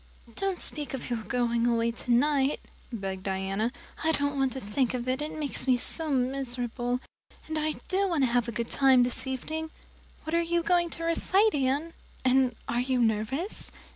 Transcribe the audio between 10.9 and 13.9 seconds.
recite, Anne? And are you nervous?"